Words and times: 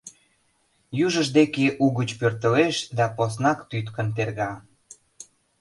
Южыж 1.05 1.27
деке 1.37 1.65
угыч 1.85 2.09
пӧртылеш 2.19 2.75
да 2.97 3.05
поснак 3.15 3.59
тӱткын 3.69 4.07
терга. 4.15 4.51